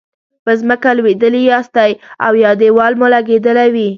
په 0.45 0.51
ځمکه 0.61 0.89
لویدلي 0.97 1.41
یاستئ 1.51 1.91
او 2.25 2.33
یا 2.43 2.51
دیوال 2.61 2.93
مو 2.99 3.07
لګیدلی 3.15 3.69
وي. 3.73 3.87